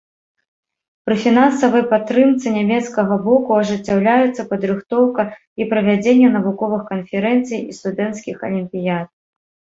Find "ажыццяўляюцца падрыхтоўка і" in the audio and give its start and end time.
3.65-5.69